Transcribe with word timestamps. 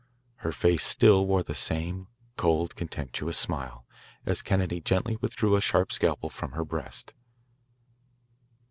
Her 0.37 0.51
face 0.51 0.83
still 0.83 1.27
wore 1.27 1.43
the 1.43 1.53
same 1.53 2.07
cold, 2.35 2.75
contemptuous 2.75 3.37
smile, 3.37 3.85
as 4.25 4.41
Kennedy 4.41 4.81
gently 4.81 5.15
withdrew 5.17 5.55
a 5.55 5.61
sharp 5.61 5.91
scalpel 5.91 6.31
from 6.31 6.53
her 6.53 6.65
breast. 6.65 7.13